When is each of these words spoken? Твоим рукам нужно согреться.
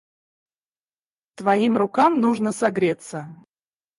Твоим 1.35 1.77
рукам 1.77 2.19
нужно 2.21 2.51
согреться. 2.53 3.19